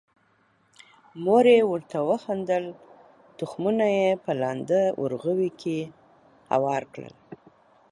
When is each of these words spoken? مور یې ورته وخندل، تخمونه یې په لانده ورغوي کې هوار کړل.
مور 1.23 1.45
یې 1.55 1.61
ورته 1.71 1.97
وخندل، 2.09 2.65
تخمونه 3.37 3.85
یې 3.97 4.09
په 4.23 4.31
لانده 4.41 4.81
ورغوي 5.01 5.49
کې 5.61 5.77
هوار 6.53 6.83
کړل. 6.93 7.15